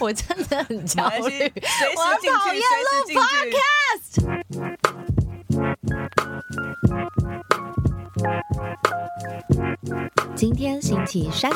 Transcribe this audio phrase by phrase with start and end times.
[0.00, 1.52] 我真的很焦虑，
[1.94, 2.90] 我讨厌录
[3.20, 4.12] podcast。
[10.34, 11.50] 今天星期三。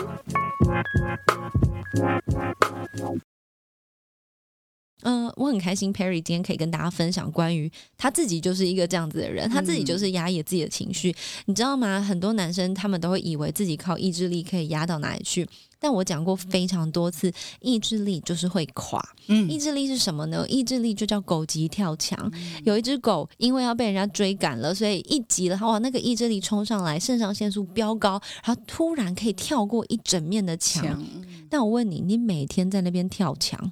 [5.05, 11.14] 嗯、我很开心，Perry 今天可以跟大家分享关于他自己就是一个这样子的人，他自己就是压抑自己的情绪，
[11.46, 12.00] 你知道吗？
[12.00, 15.46] 很多男生他们都会以为自己靠意志力可以压到哪里去，
[15.79, 19.01] 但我讲过非常多次，意志力就是会垮。
[19.29, 20.46] 嗯意志力是什么呢？
[20.48, 22.30] 意志力就叫狗急跳墙。
[22.65, 30.82] 有一只狗因为要被人家追赶了，所以一急了，哇，那个意志力冲上来，肾上腺素飙高，然后突然可以跳过一整面的墙。
[30.84, 31.05] 强
[31.51, 33.71] 但我问你，你每天在那边跳墙，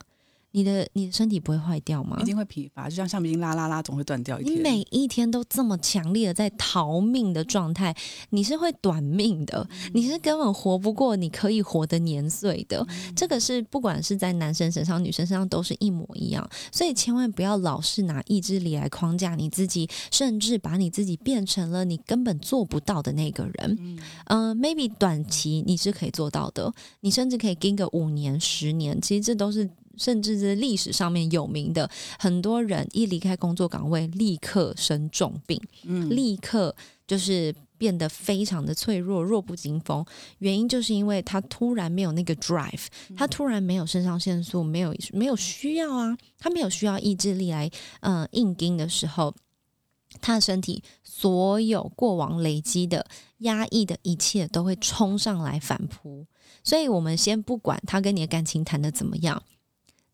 [0.53, 2.25] 你的你的身体不会坏掉吗一？
[2.25, 4.57] 定会疲乏，就像橡皮筋拉拉拉总会断掉一天。
[4.57, 7.95] 你每一天都这么强烈的在逃命的状态，
[8.31, 12.87] 你是会短命的，你是根本活不过你可以活的年岁的。
[13.17, 23.99] 这个是不管是在男生身上、女生身上都是一模一样，所以千万不要老是拿意志力来框架你自己，甚至把你自己变成了你根本做不到的那个人。
[24.27, 29.69] 嗯、m a y b e 短期你是可以做到的，你甚至可以跟个五年、十年，其实这都是。
[29.97, 36.75] 甚至是历史上面有名的，很多人一离开工作岗位，立刻生重病，嗯立刻
[37.07, 40.05] 就是变得非常的脆弱，弱不禁风。
[40.39, 49.35] 原因就是因为他突然没有那个 drive，他突然没有肾上腺素，没有没有需要啊，他没有需要意志力来嗯、呃硬盯的时候，
[50.21, 53.07] 他的身体所有过往累积的
[53.39, 56.27] 压抑的一切都会冲上来反扑。
[56.65, 59.43] 所以我们先不管他跟你的感情谈的怎么样。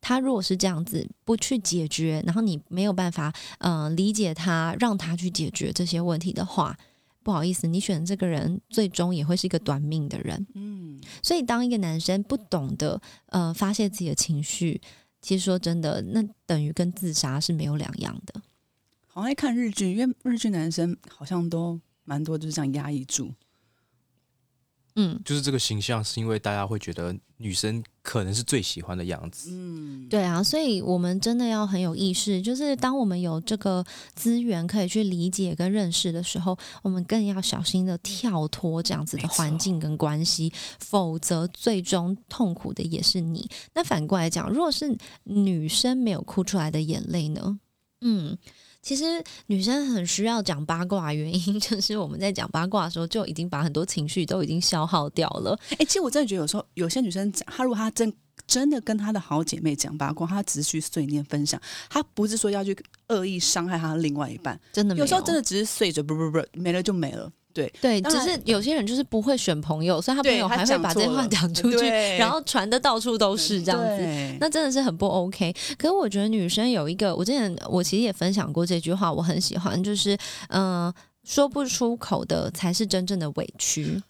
[0.00, 6.76] 他如果是这样子不去解决，然后你没有办法呃理解他，让他去解决这些问题的话，
[7.22, 10.46] 不好意思，你选的这个人最终也会是一个短命的人。
[10.54, 14.80] 嗯，所以，当一个男生不懂得呃发泄自己的情绪，
[15.20, 18.40] 其实说真的，那等于跟自杀是没有两样的。
[19.06, 23.34] 好爱看日剧，因为日剧男生好像都蛮多就是这样压抑住。
[25.00, 29.48] 嗯，就是这个形象，是因为大家会觉得女生可能是最喜欢的样子。
[29.52, 33.84] 嗯，对啊，所以我们真的要很有意识，就是当我们有这个
[34.16, 43.48] 资源可以去理解跟认识的时候，我们更要小心的跳脱这样子的环境跟关系，否则最终痛苦的也是你。
[43.74, 47.60] 那反过来讲，如果是女生没有哭出来的眼泪呢？
[48.00, 48.36] 嗯。
[48.88, 55.54] 其实女生很需要讲八卦，原因 就是我们在讲八卦的时候就已经把很多情绪都已经消耗掉了。
[55.72, 58.10] 哎、其实我真的觉得有时候有些女生讲，她如果她真
[58.46, 61.60] 真的跟她的好姐妹讲八卦，她只是去碎念分享，
[61.90, 62.74] 她不是说要去
[63.08, 67.30] 恶意伤害她的另外一半，真的没有时候真的只是碎着，不不不，没了就没了。
[67.58, 74.36] 对，对，只是有些人就是不会选朋友，所以他朋友还会把这话讲出去，然后传的到处都是这样子。
[74.40, 75.52] 那真的是很不 OK。
[75.76, 80.14] 可是我觉得女生有一个，我之前我其实也分享过这句话，我很喜欢，就是
[80.48, 84.02] 嗯、呃说不出口的才是真正的委屈。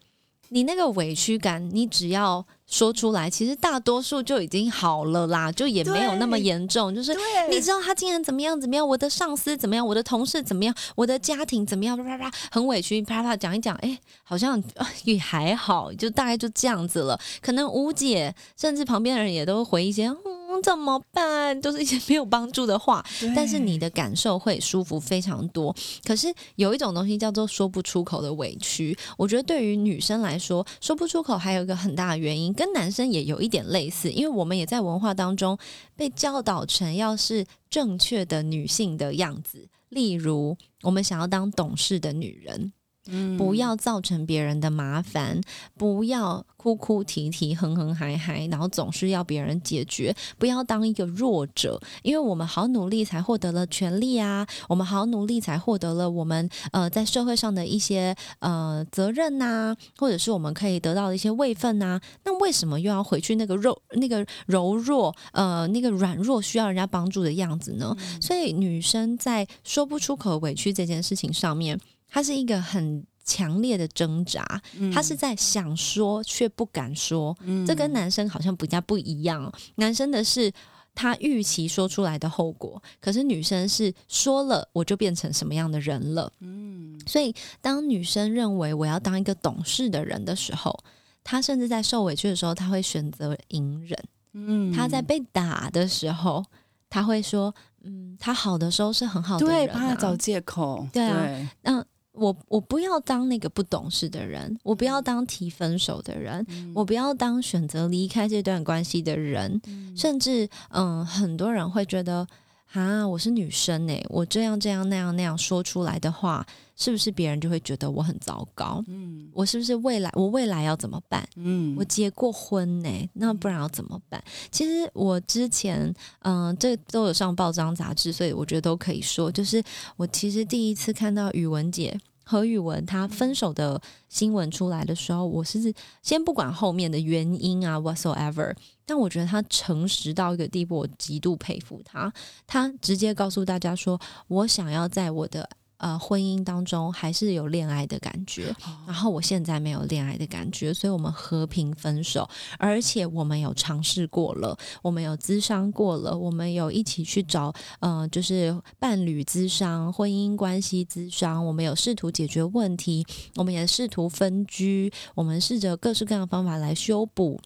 [0.51, 6.95] 你那个委屈感，你只要说出来，其实大多数就已经好了啦，就也没有那么严重。
[6.95, 7.15] 就是
[7.51, 17.19] 你知道他竟然怎么样怎么样，我的上司怎么样，我的同事怎么样，我的家庭怎么样，啪啪啪，很委屈，啪啪讲一讲，哎，好像啊也还好，就大概就这样子了。
[17.41, 20.19] 可能吴姐甚至旁边的人也都回一些，嗯，
[20.63, 21.61] 怎么办？
[21.61, 23.05] 都是一些没有帮助的话。
[23.35, 25.75] 但是你的感受会舒服非常多。
[26.05, 35.59] 可是有一种东西叫做说不出口的委屈，我觉得对于女生来说，说不出口还有一个很大的原因，跟男生也有一点类似，因为我们也在文化当中
[35.97, 39.69] 被教导成要是正确的女性的样子。
[39.89, 42.73] 例如，我们想要当懂事的女人，
[43.09, 45.41] 嗯不要造成别人的麻烦，
[45.77, 67.97] 不要哭哭啼啼、哼哼嗨嗨，然后总是要别人解决，不要当一个弱者，因为我们好努力才获得了权利啊，我们好努力才获得了我们呃在社会上的一些呃责任呐、或者是我们可以得到的一些位分呐、那为什么又要回去那个柔那个柔弱呃那个软弱需要人家帮助的样子呢？
[68.21, 71.79] 所以女生在说不出口委屈这件事情上面，
[72.09, 74.61] 她是一个很强烈的挣扎，
[74.93, 79.53] 他是在想说却不敢说，这跟男生好像比较不一样哦。
[79.77, 80.53] 男生的是。
[80.95, 86.33] 他预期说出来的后果，可是女生是说了我就变成什么样的人了。
[86.41, 90.77] 嗯，所以当女生认为我要当一个懂事的人的时候，
[91.23, 93.97] 她甚至在受委屈的时候，她会选择隐忍。
[94.33, 96.45] 嗯她在被打的时候，
[96.91, 97.55] 她会说
[97.85, 101.87] ：“嗯，他好的时候是很好的对，人、啊。”帮他找借口，对啊对嗯，
[102.19, 106.45] 我我不要当那个不懂事的人，我不要当提分手的人，
[106.75, 109.61] 我不要当选择离开这段关系的人，
[109.97, 112.27] 甚至嗯，很多人会觉得
[112.73, 116.47] 啊，我是女生诶，我这样这样那样那样说出来的话，
[116.79, 118.83] 是不是别人就会觉得我很糟糕？
[118.87, 121.29] 嗯，我是不是未来我未来要怎么办？
[121.35, 124.23] 嗯，我结过婚呢，那不然要怎么办？
[124.53, 129.63] 其实我之前嗯，这都有上报章杂志，所以我觉得都可以说，就是
[129.97, 132.01] 我其实第一次看到宇文姐。
[132.31, 133.81] 何宇文他分手的
[134.11, 135.73] 新闻出来的时候，我是
[136.03, 138.55] 先不管后面的原因啊，whatsoever，
[138.85, 142.13] 但我觉得他诚实到一个地步，我极度佩服他。
[142.47, 143.99] 他直接告诉大家说
[144.29, 145.49] ：“我想要在我的。”
[145.79, 148.55] 呃，婚姻当中还是有恋爱的感觉，
[148.87, 152.29] 然后我现在没有恋爱的感觉，所以我们和平分手。
[152.59, 167.41] 而且我们有尝试过了，我们有咨商过了，我们有一起去找，呃，就是伴侣咨商、婚姻关系咨商，我们有试图解决问题，我们也试图分居，我们试着各式各样的方法来修补，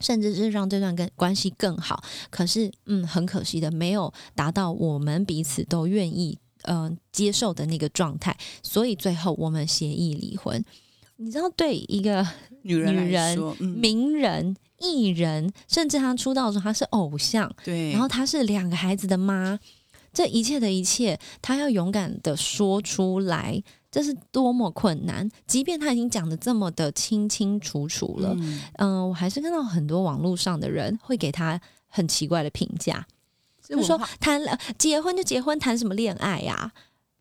[0.00, 2.04] 甚至是让这段跟关系更好。
[2.28, 6.38] 可是，嗯，很可惜的，没有达到我们彼此都愿意。
[6.64, 10.62] 嗯，接受的那个状态，所以最后我们协议离婚。
[11.16, 12.26] 你知道，对一个
[12.62, 19.58] 女人、女人、名人、艺人，甚至她出道的时候，她是偶像，对，然后她是两个孩子的妈，
[20.12, 23.62] 这一切的一切，她要勇敢的说出来，
[23.92, 25.30] 这是多么困难。
[25.46, 28.36] 即便她已经讲的这么的清清楚楚了，
[28.78, 33.06] 嗯，我还是看到很多网络上的人会给她很奇怪的评价。
[33.66, 36.72] 就说谈了结婚就结婚，谈什么恋爱呀？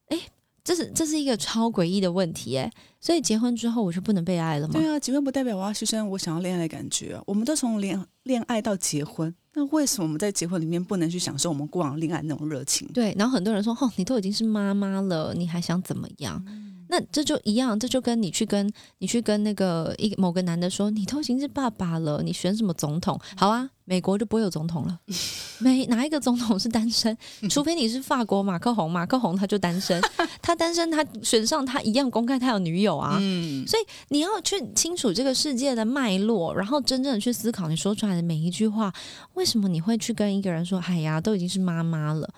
[0.09, 0.19] 哎，
[0.63, 2.71] 这是这是一个超诡异的问题哎。
[2.99, 4.73] 所以结婚之后我就不能被爱了吗？
[4.73, 7.19] 对啊，结婚不代表我要牺牲我想要恋爱的感觉。
[7.25, 12.87] 我们都从恋恋爱到结婚，那为什么我们在结婚里面不能去享受我们过往恋爱那种热情？
[12.93, 16.41] 对，然后很多人说：“哦，你都已经是妈妈了，你还想怎么样？”
[16.87, 23.19] 那这就一样，这就跟你去跟你去跟那个一某个男的说，你都已经是爸爸了，你选什么总统？
[23.35, 24.99] 好啊，美国就不会有总统了。
[25.59, 27.17] 没哪一个总统是单身，
[27.49, 30.01] 除非你是法国马克宏，马克宏他就单身，
[30.41, 33.17] 他单身他选上他一样公开他有女友啊。
[33.21, 38.93] 嗯，所以你要去清楚这个世界的脉络，然后真正的去思考你说出来的每一句话，
[39.35, 42.29] 为什么你会去跟一个人说，哎呀，都已经是妈妈了，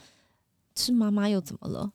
[0.76, 1.92] 是妈妈又怎么了？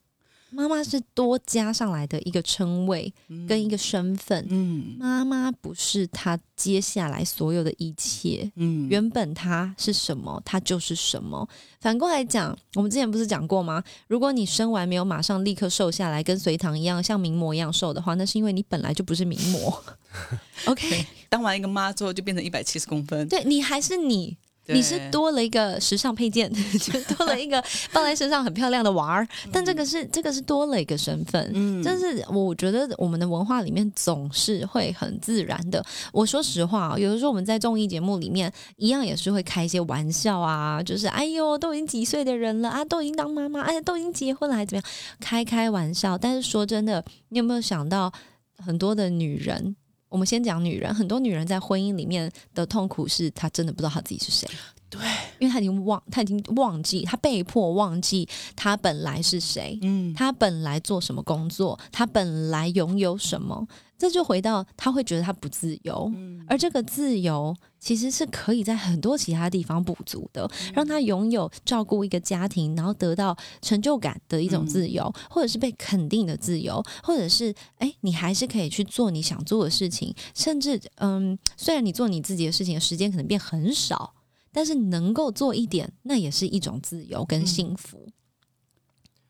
[0.50, 3.12] 妈妈是多加上来的一个称谓
[3.48, 11.48] 跟一个身份，嗯，妈妈不是她接下来所有的一切，嗯，原本她是什么，她就是什么。
[11.80, 13.82] 反过来讲，我们之前不是讲过吗？
[14.08, 19.82] 如果你生完没有马上立刻瘦下来，跟隋唐一样像名模一样瘦的话，那是因为你本来就不是名模。
[20.66, 24.36] OK，当完一个妈之后就变成一百七十公分，对你还是你。
[24.72, 35.84] 你是多了一个时尚配件， 就多了一个放在身上很漂亮的娃儿，但这个是这个是多了一个身份，嗯，但是我觉得我们的文化里面总是会很自然的。
[36.12, 44.92] 我说实话啊，有的时候我们在综艺节目里面一样也是会开一些玩笑啊，就是哎呦，都已经几岁的人了啊，都已经当妈妈，哎，都已经结婚了，还怎么样？
[45.20, 46.16] 开开玩笑。
[46.16, 48.12] 但是说真的，你有没有想到
[48.58, 49.76] 很多的女人？
[50.10, 54.46] 我们先讲女人，很多女人在婚姻里面的痛苦是，她真的不知道她自己是谁。
[54.90, 55.00] 对，
[55.38, 59.78] 因为她已经忘，她已经忘记，她被迫忘记她本来是谁。
[59.82, 63.66] 嗯，她本来做什么工作，她本来拥有什么。
[64.00, 66.10] 这就回到他会觉得他不自由，
[66.48, 84.14] 而这个自由其实是可以在很多其他地方补足的，让他拥有照顾一个家庭，然后得到成就感的一种自由，或者是被肯定的自由，或者是哎，你还是可以去做你想做的事情，甚至嗯，虽然你做你自己的事情的时间可能变很少，
[84.50, 88.08] 但是能够做一点，那也是一种自由跟幸福。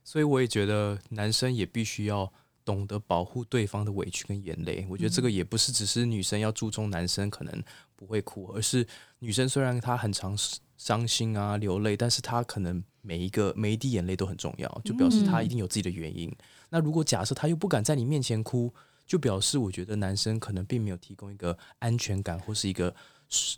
[0.05, 2.33] 所以我也觉得男生也必须要。
[2.71, 7.63] 懂得保护对方的委屈跟眼泪，我觉得这个也不是只是女生要注重男生可能
[7.97, 8.87] 不会哭，而是
[9.19, 10.39] 女生虽然她很常
[10.77, 16.33] 伤心啊流泪，但是她可能每一个每一滴眼泪都很重要，就表示她一定有自己的原因。
[16.69, 18.73] 那如果假设她又不敢在你面前哭，
[19.05, 22.95] 就表示我觉得男生可能并没有提供一个安全感或是一个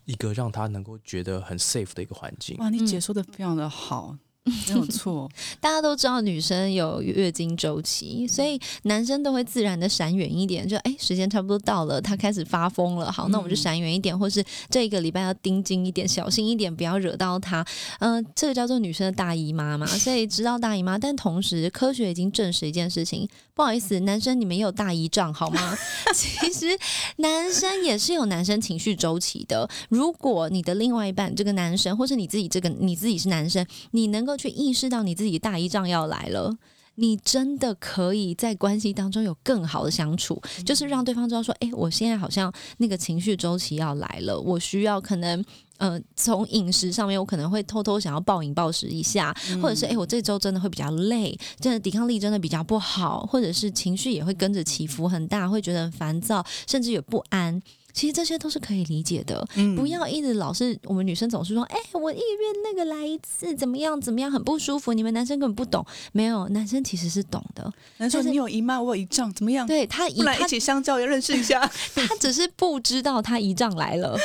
[0.07, 2.57] 一个让他能够觉得很 safe 的一个环境。
[2.57, 4.17] 哇，你解说的非常的好。
[4.69, 5.31] 没有错，
[5.61, 10.67] 大家都知道女生有月经周期，所以男生都会自然的闪远一点。
[10.67, 17.65] 就哎，时间差不多到了，他开始发疯了，好，那我们就闪远一点，或是这一个礼拜要盯紧一点，小心一点，不要惹到他。
[18.01, 25.79] 嗯，这个叫做女生的大姨妈嘛，所以知道大姨妈，但同时科学已经证实一件事情，不好意思，男生你们也有大姨丈好吗？
[26.15, 26.79] 其实
[27.17, 29.71] 男生也是有男生情绪周期的。
[29.89, 34.33] 如果你的另外一半这个男生，或是你自己这个你自己是男生，你能够。
[34.43, 36.57] 去意识到你自己大姨丈要来了，
[36.97, 45.45] 你真的可以在关系当中有更好的相处，就是让对方知道说，哎，我现在好像那个情绪周期要来了，我需要可能。
[45.79, 57.61] 呃，从饮食上面，我可能会偷偷想要暴饮暴食一下，或者是哎，我这周真的会比较累，真的抵抗力真的比较不好，或者是情绪也会跟着起伏很大，会觉得很烦躁，甚至有不安。
[57.93, 59.47] 其实这些都是可以理解的，
[59.77, 64.93] 不要一直老是我们女生总是说，哎，我一个月那个来一次，怎么样怎么样，很不舒服。
[64.93, 67.73] 你们男生根本不懂，没有男生其实是懂的。
[67.99, 69.67] 男生你有姨妈，我有姨丈，怎么样？
[69.67, 71.61] 对他，不来一起相交，也认识一下。
[71.95, 74.19] 他只是不知道他姨丈来了。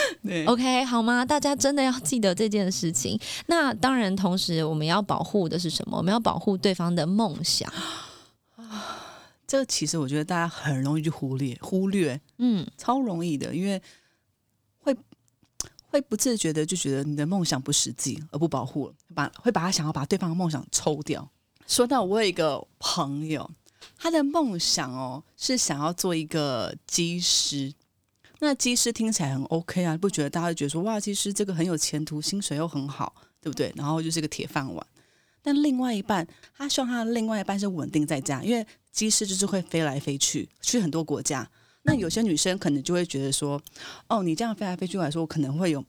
[0.45, 1.25] OK，好吗？
[1.25, 3.19] 大家真的要记得这件事情。
[3.47, 5.97] 那当然，同时我们要保护的是什么？
[5.97, 7.71] 我们要保护对方的梦想。
[9.47, 13.81] 这其实我觉得大家很容易去忽略，忽略，嗯，超容易的，因为
[14.79, 14.95] 会
[15.89, 21.29] 会不自觉的就觉得你的梦想不实际，而不保护了，把会把他想要把对方的梦想抽掉。
[21.67, 23.49] 说到我有一个朋友，
[23.97, 27.73] 他的梦想哦是想要做一个机师，
[28.39, 33.73] 那机师听起来很 OK 啊，不觉得大家觉得说哇，机师这个很有前途，薪水又很好，对不对？
[33.75, 34.87] 然后就是个铁饭碗。
[35.41, 38.65] 但另外一半，他希望他的另外一半是稳定在家，因为。
[38.89, 41.47] 机师就是会飞来飞去，去很多国家。
[41.83, 43.61] 那有些女生可能就会觉得说
[44.09, 45.83] ：“哦，你这样飞来飞去来说，我可能会有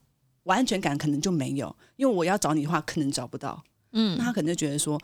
[0.45, 1.75] 完全感，可能就没有。
[1.97, 5.01] 因为我要找你的话，可能找不到。”嗯，那她可能就觉得说：“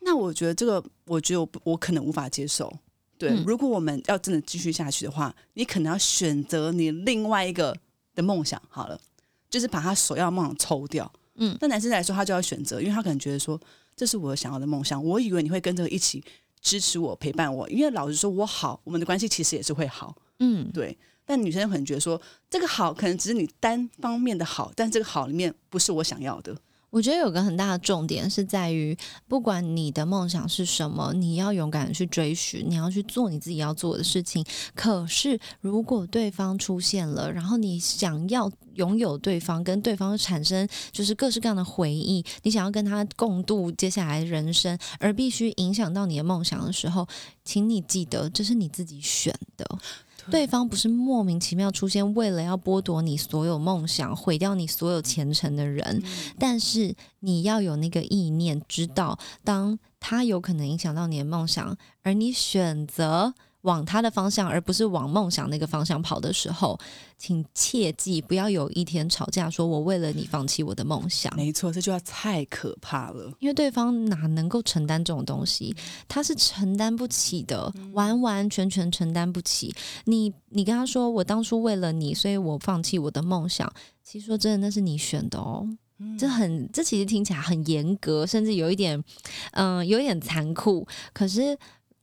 [0.00, 2.72] 那我觉得这个，我觉得我我可能无法接受。
[3.16, 7.76] 对，如果我们要真的继续下去的话，你可能要选择你另外一个
[8.14, 8.62] 的梦想。
[8.68, 9.00] 好了，
[9.50, 11.10] 就是把他首要梦想抽掉。
[11.34, 13.60] 嗯，那男生来说，他就要选择，因为他可能觉得说，
[13.96, 15.02] 这是我想要的梦想。
[15.04, 16.22] 我以为你会跟着一起。”
[16.68, 20.94] 支持我，陪伴我，因为老实说，我好，我们的关系其实也是会好，嗯，对。
[21.24, 22.20] 但女生可能觉得说，
[22.50, 26.54] 这个好可能只是你单方面的好，但这个好里面不是我想要的。
[26.90, 34.44] 我觉得有个很大的重点是在于，不管你的梦想是什么，你要勇敢的去追寻，你要去做你自己要做的事情。
[34.74, 47.06] 可是，如果对方出现了，然后你想要拥有对方，跟对方产生就是各式各样的回忆，你想要跟他共度接下来人生，而必须影响到你的梦想的时候，
[47.44, 49.78] 请你记得，这是你自己选的。
[50.30, 56.02] 对方不是莫名其妙出现，为了要剥夺你所有梦想、毁掉你所有前程的人。
[56.38, 63.34] 但是你要有那个意念，知道当他有可能影响到你的梦想，而你选择。
[63.62, 66.78] 往他的方向，而不是往梦想那个方向跑的时候，
[67.16, 71.34] 请切记不要有一天吵架，说我为了你放弃我的梦想。
[71.36, 75.74] 没错，这句话太可怕了，因为对方哪能够承担这种东西？
[76.06, 79.74] 他是承担不起的，完完全全承担不起。
[80.04, 83.70] 你你跟他说，我当初为了你，所以我放弃我的梦想。
[84.04, 85.68] 其实说真的，那是你选的哦。
[86.16, 89.02] 这很，这其实听起来很严格，甚至有一点，
[89.50, 90.86] 嗯，有一点残酷。
[91.12, 91.58] 可是。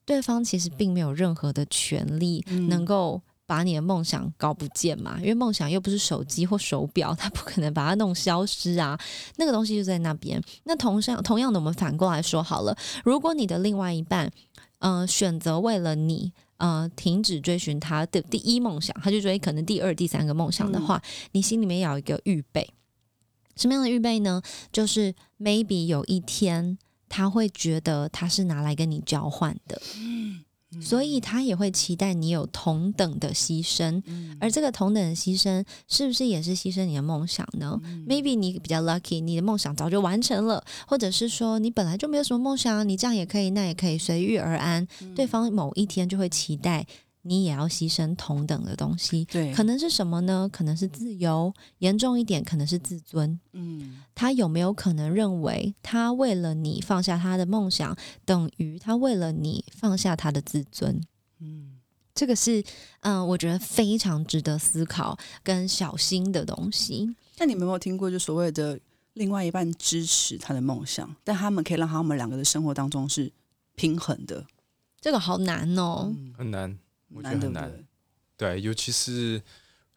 [0.06, 9.00] 对方其实并没有任何的权利能够把你的梦想搞不见嘛，因为梦想又不是手机或手表，他不可能把它弄消失啊。
[9.38, 10.42] 那个东西就在那边。
[10.64, 14.32] 那同样同样的，我们反过来说好了，如果你的另外一半，
[14.80, 22.68] 嗯，选择为了你，呃，停止追寻他的第一梦想，他就追可能第二、第三个梦想的话，你心里面要有一个预备。
[23.56, 24.42] 什么样的预备呢？
[24.72, 26.78] 就是 maybe 有一天。
[27.08, 29.82] 他会觉得他是拿来跟你交换的，
[30.82, 34.04] 所以他也会期待你有同等的牺牲，
[34.42, 44.86] 而这个同等的牺牲是不是也是牺牲你的梦想呢？Maybe 你比较 lucky，你的梦想早就完成了，或者是说你本来就没有什么梦想，你这样也可以，那也可以随遇而安。
[45.16, 46.86] 对方某一天就会期待。
[47.28, 50.48] 你也要牺牲同等的东西，对，可能是什么呢？
[50.54, 53.40] 可能是自由，严重一点可能是自尊。
[53.54, 61.02] 嗯，他有没有可能认为他为了你放下他的梦想，等于他为了你放下他的自尊？
[61.40, 61.80] 嗯，
[62.14, 62.64] 这个是
[63.00, 67.16] 嗯，我觉得非常值得思考跟小心的东西。
[67.40, 68.80] 那你们有没有听过，就所谓的
[69.14, 73.34] 另外一半支持他的梦想，但他们可以让他们两个的生活当中是
[73.76, 74.46] 平衡的？
[75.02, 76.78] 这个好难哦，很难。
[77.16, 77.88] 我觉得很难，
[78.36, 79.42] 对，尤其是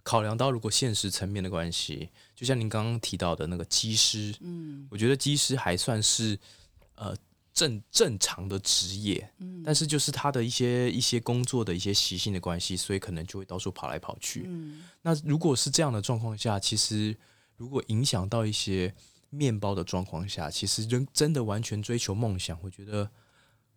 [0.05, 6.39] 考量到如果现实层面的关系，就像您刚刚提到的那个机师，嗯，我觉得机师还算是
[6.95, 7.17] 呃
[7.53, 14.45] 正正常的职业，嗯，但是就是他的一些一些工作的一些习性的关系，所以可能就会到处跑来跑去。
[14.47, 17.17] 嗯，那如果是这样的状况下，其实
[17.57, 18.95] 如果影响到一些
[19.31, 23.11] 面包的状况下，其实人真的完全追求梦想，我觉得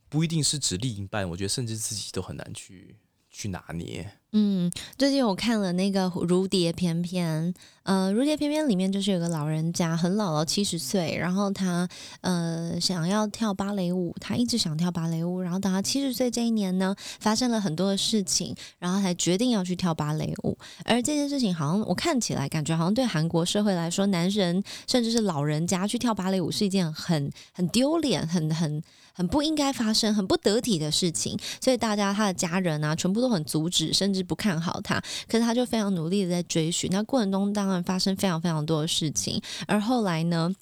[0.07, 2.95] 不一定是指另一半，我觉得甚至自己都很难去。
[3.31, 11.87] 去拿捏，嗯，最近我看了那个《如蝶翩翩》，呃，《如蝶翩翩》里面就是有个老人家，很老了，七十岁，然后他
[12.19, 20.57] 呃想要跳芭蕾舞，他一直想跳芭蕾舞，然后到他七十岁这一年呢，发生了很多的事情，然后才决定要去跳芭蕾舞。
[20.83, 28.83] 而这件事情好像我看起来感觉好像对韩国社会来说，男人甚至是老人家去跳芭蕾舞是一件很很丢脸、很很。
[29.13, 35.01] 很不应该发生、很不得体的事情，所以大家他的家人啊，全部都很阻止，甚至不看好他。
[35.27, 36.89] 可是他就非常努力的在追寻。
[36.91, 39.41] 那过程中当然发生非常非常多的事情。
[39.67, 40.53] 而后来呢，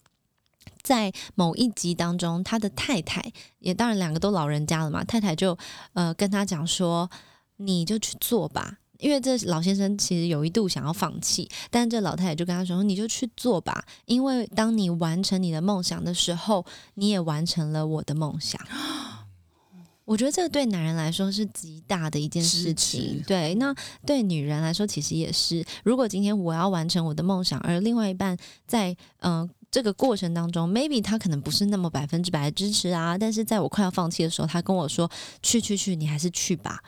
[0.82, 5.58] 在某一集当中，他的太太也当然两个都老人家了嘛，太太就
[5.94, 7.10] 呃跟他讲说
[7.58, 16.66] ：“你就去做吧。”因为这老先生其实有一度想要放弃，但这老太太就跟他说：“你就去做吧，因为当你完成你的梦想的时候，
[16.96, 18.62] 你也完成了我的梦想。
[20.04, 23.54] ”我觉得这个对男人来说是极大的一件事情，对。
[23.56, 23.74] 那
[24.06, 25.64] 对女人来说，其实也是。
[25.84, 35.10] 如果今天我要完成我的梦想，而另外一半在嗯这个过程当中，maybe 他可能不是那么百分之百的支持啊，但是在我快要放弃的时候，他跟我说
[35.44, 36.84] ：“去去去，你还是去吧。”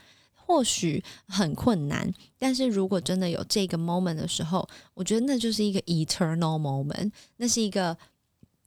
[0.52, 7.98] 或许很困难，但是如果真的有这个 moment 的时候，我觉得那就是一个 eternal moment，那是一个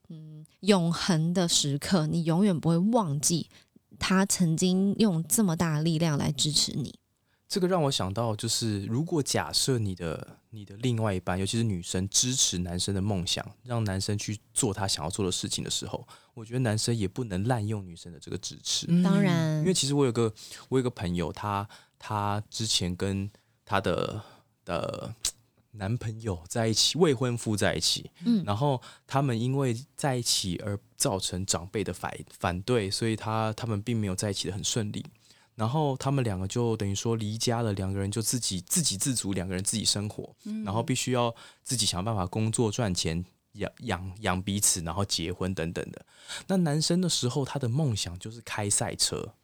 [0.08, 3.50] 嗯永恒的时刻，你永远不会忘记
[3.98, 6.94] 他曾经用这么大的力量来支持你。
[7.46, 18.86] 这个让我想到，就是如果假设你的你的另外一半，尤其是女生支持男生的梦想，让男生去做他想要做的事情的时候，我觉得男生也不能滥用女生的这个支持。
[19.02, 20.32] 当然，因为其实我有个
[20.68, 21.66] 我有个朋友，他
[21.98, 23.30] 他之前跟
[23.64, 24.22] 他的
[24.64, 25.14] 的
[25.72, 35.04] 男朋友在一起，未婚夫在一起，嗯，然后他们因为在一起而造成长辈的反反对，所以他他们并没有在一起的很顺利。
[35.56, 46.06] 然后他们两个就等于说离家了，两个人就自己自给自足，两个人自己生活，然后必须要自己想办法工作赚钱，养养养彼此，然后结婚等等的。
[46.46, 49.34] 那男生的时候，他的梦想就是开赛车。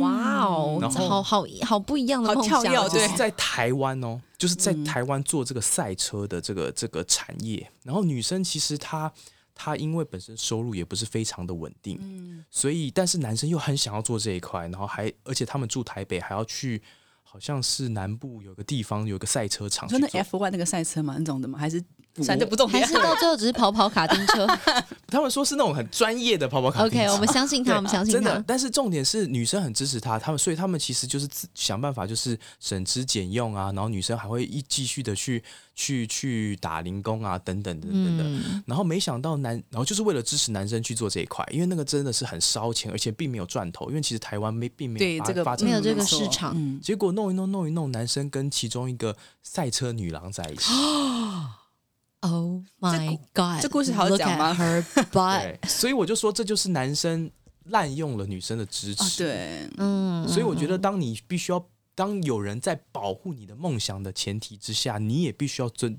[0.00, 7.70] 哇哦，好好好不一样的梦想，就是在台湾哦，就是在台湾做这个赛车的这个这个产业。
[7.84, 9.12] 然后女生其实她。
[9.60, 16.80] 她因为本身收入也不是非常的稳定，嗯，所以但是男生又很想要做这一块，然后还而且他们住台北，还要去
[17.24, 21.58] 好像是南部有个地方有个赛车场，真的 F one 那个赛车吗，那种的吗？
[21.58, 21.82] 还是
[22.24, 24.46] 反正不动，还是到最后只是 跑跑卡丁车？
[25.08, 26.98] 他们说是那种很专业的跑跑卡丁车。
[26.98, 28.20] OK，我们相信他，我们相信他。
[28.20, 35.42] 真的，但是重点是女生很支持他，他们所以他们其实就是想办法就是省吃俭用啊，然后女生还会一继续的去。
[35.80, 38.24] 去去打零工啊，等等等等的，
[38.66, 50.64] 然后没想到男，然后就是为了支持男生去做这一块，因为那个真的是很烧钱，而且并没有赚头，因为其实台湾没并没有发展没有这个市场，结果弄一弄弄一弄，男生跟其中一个赛车女郎在一起。
[52.20, 53.62] Oh my god！
[53.62, 54.56] 这故事好讲吗？
[55.12, 57.30] 对，所以我就说这就是男生
[57.66, 59.24] 滥用了女生的支持。
[59.24, 61.64] 对，嗯，所以我觉得当你必须要。
[61.94, 65.98] 当有人在保护你的梦想的前提之下，你也必须要尊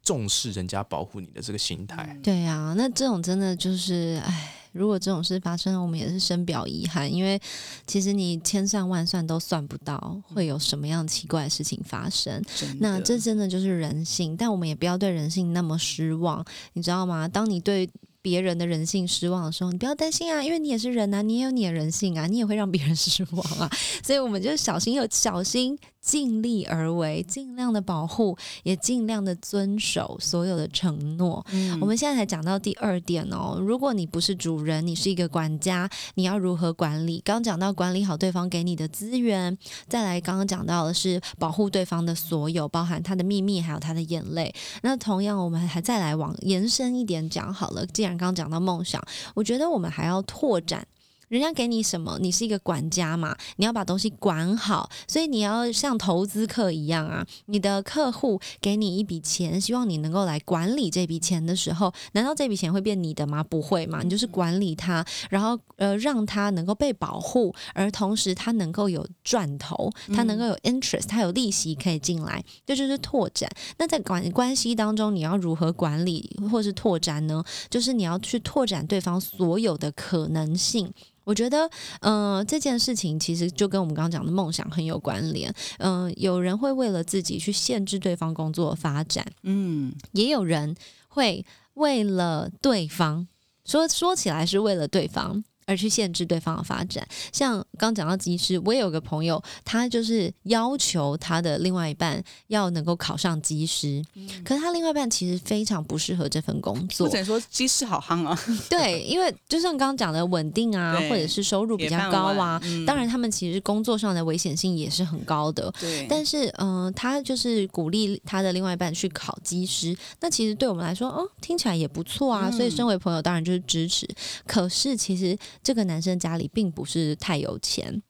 [0.00, 2.16] 重视人家保护你的这个心态。
[2.22, 7.40] 对呀，那这种真的就是，哎，如果这种事发生，我们也是深表遗憾，因为
[7.86, 12.42] 其实你千算万算都算不到会有什么样奇怪的事情发生。
[12.78, 17.26] 那这真的就是人性，但我们也不要对人性那么失望，你知道吗？
[17.26, 17.88] 当你对。
[18.22, 23.70] 别人的人性失望的时候，你不要担心啊，因为你也是人啊，你也有你的人性啊，你也会让别人 失望啊，
[24.04, 25.74] 所以我们就小心又小心。
[26.00, 31.44] 尽力而为，尽量的保护，也尽量的遵守所有的承诺。
[31.80, 37.20] 我们现在才讲到第二点哦，如果你不是主人，你是一个管家，你要如何管理？
[37.24, 39.56] 刚讲到管理好对方给你的资源，
[39.88, 44.54] 再来刚刚讲到的是保护对方的所有，包含他的秘密，还有他的眼泪。
[44.82, 47.84] 那同样，我们还再来往延伸一点讲好了。
[47.86, 49.02] 既然刚刚讲到梦想，
[49.34, 50.86] 我觉得我们还要拓展。
[51.30, 57.24] 人家给你什么，你是一个管家嘛，你要把东西管好，所以你要像投资客一样啊。
[57.46, 63.44] 你的客户给你一笔钱，希望你能够来管理这笔钱的时候，难道这笔钱会变你的吗？
[63.44, 73.48] 不会嘛，你就是管理它，然后呃让它能够被保护，而同时它能够有赚头，它能够有 interest，它有利息可以进来，这就是拓展。
[73.78, 77.44] 那在管关系当中，你要如何管理或是拓展呢？
[77.70, 80.92] 就是你要去拓展对方所有的可能性。
[81.30, 85.54] 我觉得，嗯，这件事情其实就跟我们刚刚讲的梦想很有关联。
[85.78, 90.74] 嗯，有人会为了自己去限制对方工作发展，嗯，也有人
[91.06, 93.28] 会为了对方
[93.64, 95.44] 说说起来是为了对方。
[95.70, 97.06] 而去限制对方的发展。
[97.32, 104.02] 像刚讲到机师，我也有个朋友，他就是要求他的另外一半要能够考上机师，
[104.44, 107.08] 可是他另外一半其实非常不适合这份工作。
[107.08, 108.36] 只能说机师好夯啊，
[108.68, 115.72] 对，因为就像刚刚讲的稳定啊，或者是收入比较高啊，当然他们其实工作上的危险性也是很高的。
[115.78, 122.50] 对，但是嗯，他就是鼓励他的另外一半去考机师，那其实对我们来说，哦，听起来也不错啊。
[122.50, 124.08] 所以身为朋友，当然就是支持。
[124.46, 128.02] 可是其实这个男生家里并不是太有钱，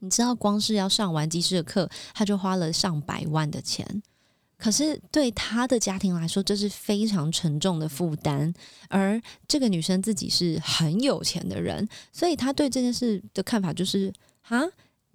[0.00, 4.02] 你知道，光是要上完技师的课，他就花了上百万的钱。
[4.58, 8.52] 可是对他的家庭来说，这是非常沉重的负担。
[8.88, 14.62] 而这个女生自己是很有钱的人，所以他对这件事的看法就是：哈，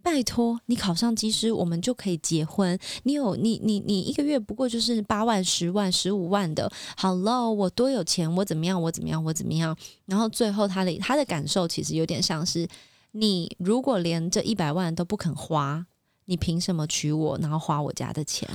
[0.04, 2.78] 拜托，你考上技师，我们就可以结婚。
[3.04, 9.76] 你有你你你一个月不过就是八万、十万、十五万的，好了，我多有钱，我怎么样，我怎么样，我怎么样。
[10.06, 12.68] 然后最后他的他的感受其实有点像是：
[13.12, 15.86] 你如果连这一百万都不肯花，
[16.26, 18.50] 你凭什么娶我，然后花我家的钱？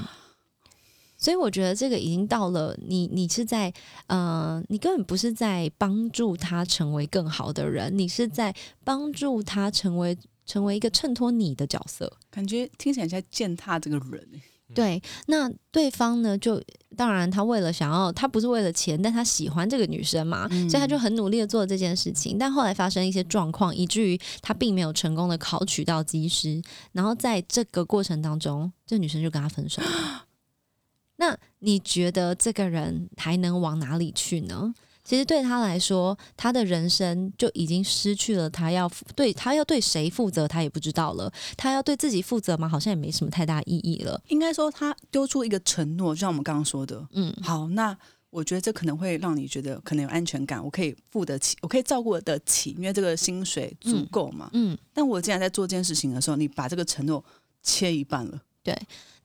[1.19, 3.73] 所以我觉得这个已经到了你，你是在，
[4.07, 8.55] 呃，你根本不是在帮助他成为更好的人，你是在
[8.85, 12.11] 帮助他成为成为一个衬托你的角色。
[12.31, 14.27] 感觉听起来在践踏这个人。
[14.75, 16.37] 对，那对方呢？
[16.37, 16.61] 就
[16.97, 22.37] 当然他为了想要，他不是为了钱，但他喜欢这个女生嘛，所以他就很努力的做这件事情。
[22.37, 26.61] 但后来发生一些状况，以至于他并没有成功的考取到技师。
[26.91, 30.27] 然后在这个过程当中，这女生就跟他分手了。
[31.15, 34.75] 那你觉得这个人还能往哪里去呢？
[35.07, 41.33] 其实对他来说，他的人生就已经失去了他要对他要对谁负责，他也不知道了。
[41.57, 42.69] 他要对自己负责吗？
[42.69, 44.21] 好像也没什么太大意义了。
[44.27, 47.97] 应该说，他丢出一个承诺，就像我们刚刚说的，嗯，好，那
[48.31, 54.51] 我觉得这可能会让你觉得可能有安全感，我可以付得起，我可以照顾得起，因为这个薪水足够嘛。
[54.55, 54.77] 嗯。
[54.93, 57.25] 但我既然在做这件事情的时候，你把这个承诺
[57.63, 58.77] 切一半了，对。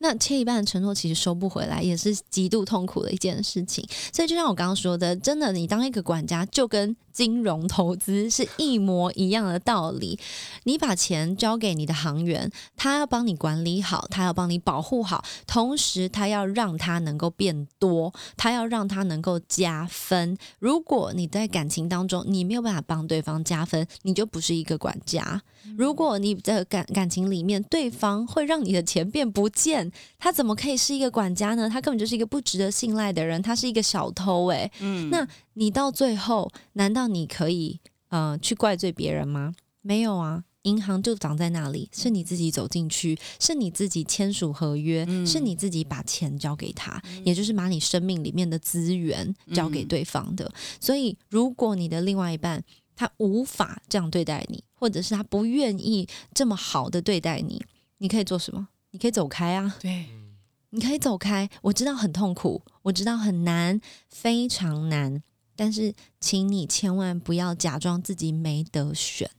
[0.01, 3.87] 那切一半的承诺其实收不回来，也是极度痛苦的一件事情。
[4.11, 10.17] 所以就像我刚刚说的，真的，你当一个管家就跟金融投资是一模一样的道理。
[10.63, 20.35] 你把钱交给你的行员，他要帮你管理好，他要帮你保护好，同时他要让他能够变多，他要让他能够加分。
[20.57, 25.41] 如果你在感情当中你没有办法帮对方加分，你就不是一个管家。
[25.77, 31.69] 如果你的感感情里面对方会让你的钱变不见，他怎么可以是一个管家呢？
[31.69, 34.71] 他根本就是一个不值得信赖的人，他是一个小偷诶。
[34.79, 39.53] 嗯，那你到最后，难道你可以呃去怪罪别人吗？
[39.81, 50.51] 没有啊，银行就长在那里，是你自己走进去，是你自己签署合约，是你自己把钱交给他，也就是把你生命里面的资源交给对方的。
[50.79, 52.63] 所以，如果你的另外一半
[52.95, 57.59] 他无法这样对待你，或者是他不愿意这么好的对待你，
[57.97, 58.67] 你可以做什么？
[58.91, 59.75] 你可以走开啊！
[59.81, 60.05] 对，
[60.69, 61.49] 你可以走开。
[61.63, 65.21] 我知道很痛苦，我知道很难，非常难。
[65.55, 69.29] 但是，请你千万不要假装自己没得选。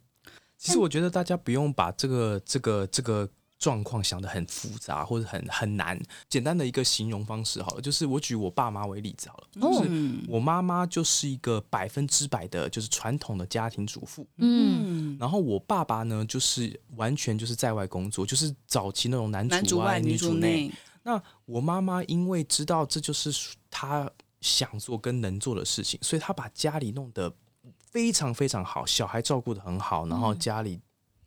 [0.59, 3.31] 其实，我觉得大家不用把这个、这个、这个。
[3.63, 5.97] 状况想的很复杂或者很很难，
[6.29, 9.89] 简单的一个形容方式好了，就是我举我爸妈为例子好了，就是
[10.27, 20.69] 我妈妈就是一个百分之百的，就是传统的家庭主妇，嗯，然后我爸爸呢，就是完全就是在外工作，就是早期那种男主外女主内。
[21.05, 23.33] 那我妈妈因为知道这就是
[23.71, 27.33] 她想做跟能做的事情，所以她把家里弄得
[27.79, 30.81] 非常非常好，小孩照顾的很好，然后家里。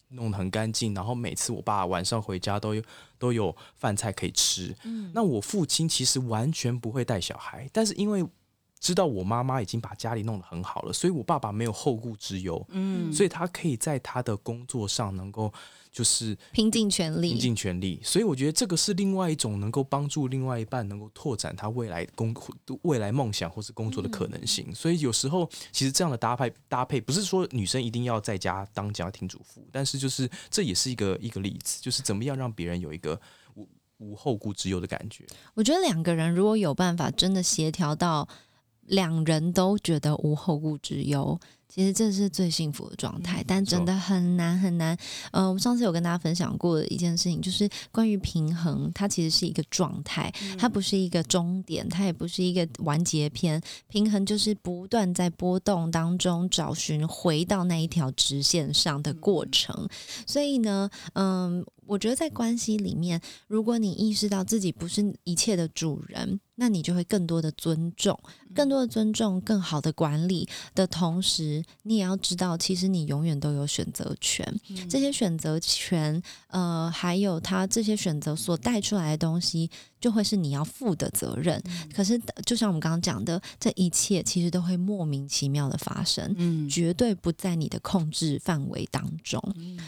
[0.10, 2.82] 弄得很干净，然后每次我爸晚上回家都有
[3.18, 4.76] 都有饭菜可以吃。
[4.84, 8.26] 嗯，那我父亲其实完全不会带小孩，但是因为
[8.80, 12.66] 知道我妈妈已经把家里弄得很好了，所以我爸爸没有后顾之忧。
[12.70, 15.54] 嗯，所以他可以在他的工作上能够。
[15.96, 22.36] 就是拼尽全力，拼尽全力，所以我觉得这个是另外一种能够帮助另外一半能够拓展他未来工
[22.82, 24.76] 未来梦想或是工作的可能性。
[24.76, 33.18] 所以有时候其实这样的搭配搭配，不是说女生一定要在家当家庭主妇，但是就是这也是一个一个例子，就是怎么样让别人有一个
[33.54, 33.66] 无
[34.00, 35.26] 无后顾之忧的感觉。
[35.54, 38.28] 我觉得两个人如果有办法真的协调到
[38.82, 41.40] 两人都觉得无后顾之忧。
[41.76, 44.98] 其实这是最幸福的状态，但真的很难很难。
[45.32, 53.62] 呃，我上次有跟大家分享过的一件事情，就是关于平衡，它其实是一个状态，它不是一个终点，它也不是一个完结篇。
[53.90, 59.90] 平衡就是不断在波动当中找寻回到那一条直线上的过程。
[60.26, 61.66] 所以呢，嗯。
[61.88, 68.20] 我觉得在关系里面，如果你意识到自己不是一切的主人，那你就会更多的尊重，
[68.56, 74.46] 更多的尊重，更好的管理的同，时，你也要知道，其实你永远都有选择权。
[74.90, 79.70] 这些选择权，呃，还有他这些选择所带出来的东西。
[80.06, 81.60] 就会是你要负的责任。
[81.92, 89.42] 可是，就像我们刚刚讲的，这一切其实都会莫名其妙的发生，嗯，绝对不在你的控制范围当中。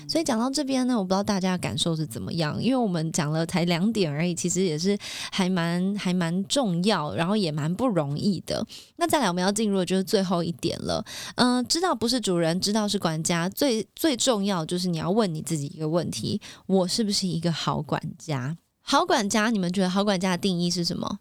[0.09, 4.97] 所以讲到这边呢，我不知道大家的感受是怎么样，因为我们讲了才两点而已，其实也是
[5.31, 8.65] 还蛮还蛮重要，然后也蛮不容易的。
[8.95, 11.05] 那再来，我们要进入的就是最后一点了。
[11.35, 18.57] 嗯，知道不是主人，知道是管家，最最重要就是你要问你自己一个问题：我是不是一个好管家？
[18.89, 21.19] 好管家，你们觉得好管家的定义是什么？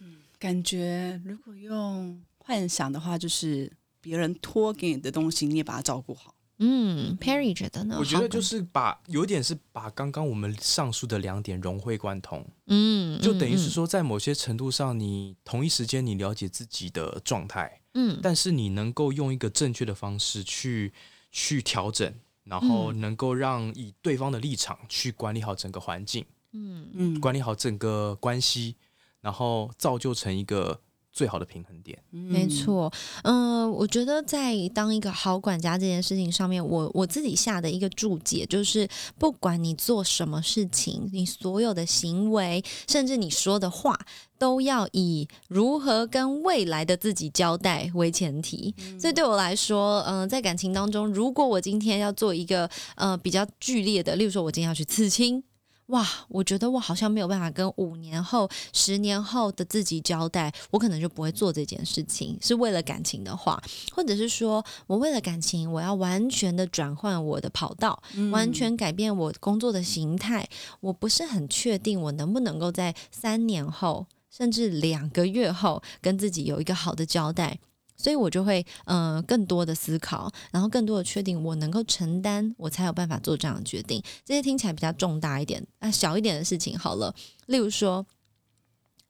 [0.00, 3.72] 嗯，感觉如果用幻想的话，就是
[4.02, 6.34] 别人托给你的东西，你也把它照顾好。
[6.58, 7.96] 嗯，Perry 觉得呢？
[7.98, 12.46] 我觉得就是把有点是把刚刚我们上述的两点融会贯通。
[12.66, 20.92] 嗯，就等于是说，在某些程度上，你同一时间你了解自己的状态，嗯，但是你能够用一个正确的方式去
[21.30, 22.14] 去调整。
[22.46, 26.88] 然后能够让以对方的立场去管理好整个环境，嗯。
[26.94, 28.76] 嗯，管理好整个关系，
[29.20, 30.80] 然后造就成一个
[31.16, 31.98] 最好的平衡点。
[32.10, 32.92] 没错，
[33.24, 38.86] 嗯，我觉得在当一个好管家这件事情上面，我我自己下的一个注解就是，
[39.18, 43.98] 不管你做什么事情，你所有的行为，甚至你说的话。
[44.38, 55.42] 都要以如何跟未来的自己交代为前提，所以对我来说，嗯，在感情当中，如果我今天要做一个呃比较剧烈的，例如说，我今天要去刺青。
[55.86, 62.36] 哇，我觉得我好像没有办法跟五年后、十年后的自己交代，我可能就不会做这件事情。
[62.40, 63.62] 是为了感情的话，
[63.94, 70.48] 或者是说我为了感情，我要完全的转换我的跑道，完全改变我工作的形态。
[70.80, 74.06] 我不是很确定我能不能够在三年后。
[74.28, 77.58] 甚至两个月后跟自己有一个好的交代，
[77.96, 84.02] 所以我就会嗯更多的思考，然后更多的确定我能够承担，我才有办法做这样的决定。
[84.24, 87.14] 这些听起来比较重大一点，啊小一点的事情好了，
[87.46, 88.04] 例如说，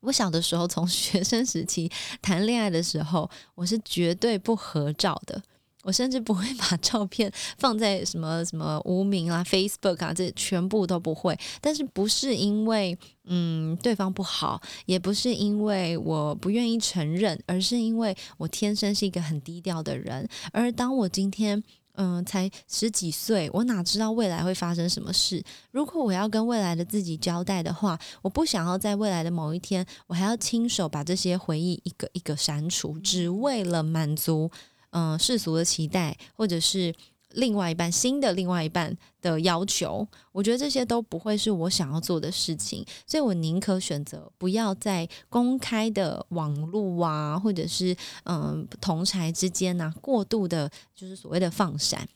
[0.01, 1.91] 我小的时候从学生时期
[2.23, 5.43] 谈恋爱的时候，我是绝对不合照的。
[5.87, 11.39] 我甚至不会把 照片放在什么什么无名啊、Facebook 啊，这全部都不会。
[11.61, 20.29] 但是不是因为嗯对方不好，也不是因为我不愿意承认，而是因为我天生是一个很低调的人。
[20.53, 21.63] 而当我今天
[21.95, 25.41] 嗯才十几岁，我哪知道未来会发生什么事？
[25.71, 34.51] 如果我要跟未来的自己交代的话，我不想要在未来的某一天，我还要亲手把这些回忆一个一个删除，只为了满足。
[34.97, 36.95] 嗯，世俗的期待，或者是
[37.33, 52.09] 另外一半新的另外一半的要求，我觉得这些都不会是我想要做的事情，所以我宁可选择不要在公开的网络啊，或者是嗯同才之间呢过度的，就是所谓的放闪，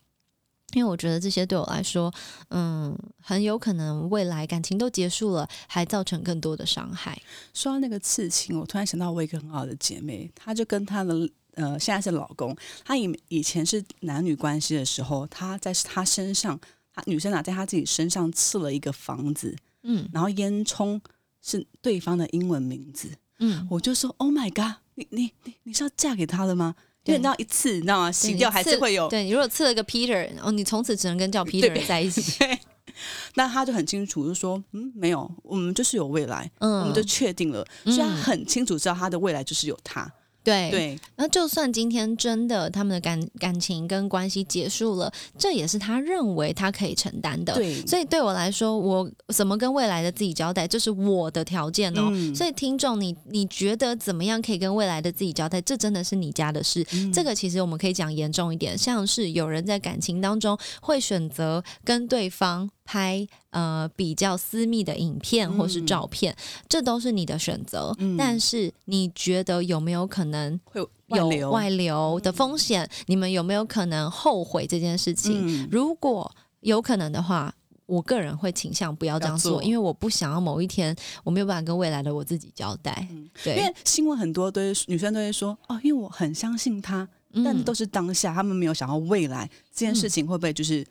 [0.73, 2.11] 因为我觉得这些对我来说，
[2.49, 7.21] 嗯，很有可能未来感情都结束了，还造成更多的伤害。
[7.53, 11.29] 说到那个刺青，我突然想到我一个很好的姐妹，她就跟她的。
[11.55, 12.57] 呃，现在是老公。
[12.85, 16.59] 他以以前是男女关系的时候，他在他身上，
[16.95, 21.01] 他女生啊，在他自己身上刺了一个房子，嗯，然后烟囱
[21.43, 26.75] 是对方的英文名字，嗯，我就说，Oh my god，你你你你是要嫁给他了吗？
[27.05, 28.13] 因为你知道一次，你知道吗？
[28.13, 29.09] 洗掉还是会有。
[29.09, 32.39] 对你如果刺了个 Peter，哦，你从此只能跟叫 Peter 在一起。
[33.37, 40.13] 那他就很清楚，就说，嗯，没有，我们就是有未来，嗯，我们就确定了，所以他很清楚知道他的未来就是有他。
[40.43, 47.53] 对对，那就算今天真的他们的感感情跟关系结束了，这也是他认为他可以承担的。
[47.55, 52.11] 对，所以对我来说，我怎么跟未来的自己交代，这是我的条件哦。
[52.35, 55.61] 所以听众，你你觉得怎么样可以跟未来的自己交代？
[55.61, 56.85] 这真的是你家的事。
[57.13, 62.71] 这个其实我们可以讲严重一点，像是有人在感情当中会选择跟对方。
[62.91, 66.37] 拍呃比较私密的影片或是照片，
[66.69, 67.97] 这都是你的选择。
[68.19, 72.89] 但是你觉得有没有可能会有外流的风险？
[73.07, 75.69] 你们有没有可能后悔这件事情？
[75.71, 76.29] 如果
[76.63, 77.55] 有可能的话，
[77.87, 83.07] 我个人会倾向不要这样做，因为我不想要某一天我没有办法跟未来的我自己交代。
[83.45, 87.09] 对，因为新闻很多都是女生都会说哦，因为我很相信他，
[87.45, 90.85] 但都是当下，他们没有想到未来这件事情会不会就是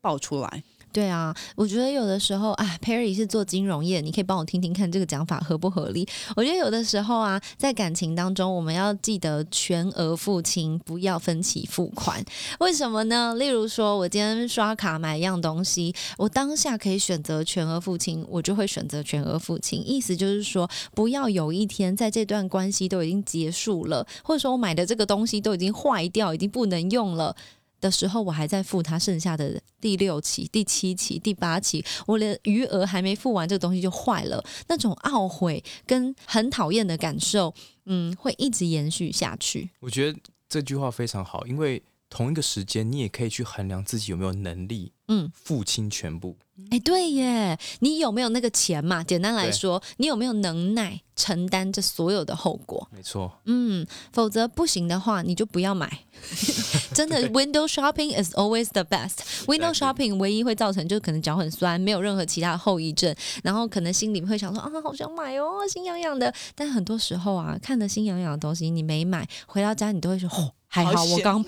[0.00, 0.62] 爆出来。
[0.92, 6.08] 对啊，我觉得有的时候啊，Perry 是做金融业，你可以帮我听听看这个讲法合不合理？
[6.34, 12.24] 我觉得有的时候啊，在感情当中，我们要记得全额付清，不要分期付款。
[12.58, 13.34] 为什么呢？
[13.36, 19.80] 例如说，我今天刷卡买一样东西，我当下可以选择全额付清，我就会选择全额付清。
[19.84, 27.36] 意思就是说，不要有一天在这段关系都已经结束了，或者说我买的这个东西都已经坏掉，已经不能用了。
[27.80, 34.44] 的时候，我还在付他剩下的第六期、第七期、第八期，我连余额还没付完，这个东西就坏了。
[34.68, 37.54] 那种懊悔跟很讨厌的感受，
[37.86, 39.70] 嗯，会一直延续下去。
[39.80, 46.36] 我觉得这句话非常好，因为同一个时间，你也可以去衡量自己有没有能力，嗯，付清全部。
[46.70, 49.02] 哎，对耶，你有没有那个钱嘛？
[49.02, 52.86] 简单来说，你有没有能耐承担这所有的后果？
[52.92, 56.00] 没错，嗯，否则不行的话，你就不要买。
[56.92, 59.20] 真的，window shopping is always the best。
[59.46, 66.34] window shopping 唯一会造成就是可能脚很酸，没有任何其他后遗症，然后可能心里会想说啊，好想买哦，心痒痒的。
[66.54, 71.44] 但很多时候啊，看的心痒痒的东西，你没买，回到家你都会说，哦，还好我刚，哦，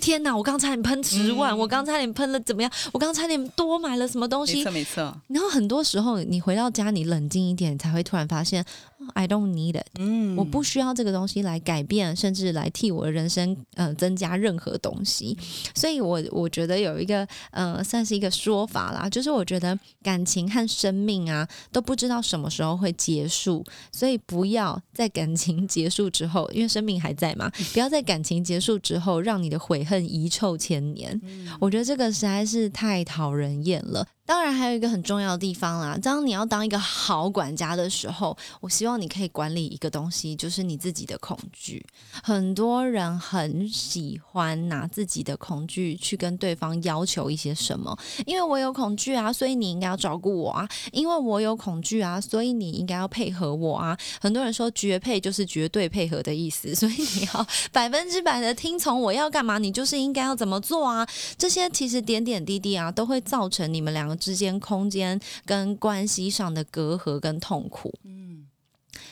[0.00, 2.70] 天哪，我刚差点喷十万，我刚差点喷了怎么样？
[2.92, 4.56] 我刚差点多买了什么东西？
[4.56, 5.20] 没错没错。
[5.28, 8.64] 然后很多时候你回到家，你冷静一点，才会突然发现
[9.14, 9.86] ，I don't need it。
[10.00, 15.38] 嗯，我不需要这个东西来改变，甚至来替我的人生，呃，增加任何东西。
[15.72, 31.20] 所以，我我觉得有一个，呃，算是一个说法啦，就是我觉得感情和生命啊，都不知道什么时候会结束，所以不要在感情结束之后，因为生命还在嘛，不要在感情结束之后，让你的悔恨遗臭千年。
[31.60, 34.06] 我觉得这个实在是太讨人厌了。
[34.26, 35.96] 当然，还有一个很重要的地方啦。
[36.02, 41.86] 当你要当一个好管家的时候，我希望你可以管理一个东西，就是你自己的恐惧。
[42.24, 53.96] 很多人很喜欢拿自己的恐惧去跟对方要求一些什么，因为我有恐惧啊，所以你应该要照顾我啊；因为我有恐惧啊，所以你应该要配合我啊。
[54.20, 61.06] 很多人说绝配就是绝对配合的意思， 所以你要百分之百的听从我要干嘛，你就是应该要怎么做啊。
[61.38, 64.15] 这些其实点点滴滴啊，都会造成你们两个。
[64.16, 68.46] 之间空间跟关系上的隔阂跟痛苦，嗯，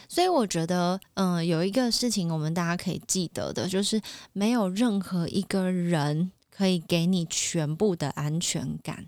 [0.09, 4.01] 所以我觉得，嗯，有一个事情我们大家可以记得的，就是
[4.33, 9.07] 没有任何一个人可以给你全部的安全感，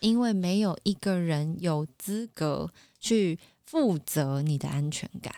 [0.00, 5.34] 因为没有一个人有资格去负责你的安全感。